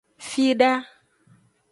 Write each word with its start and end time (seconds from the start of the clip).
Fida. 0.27 0.71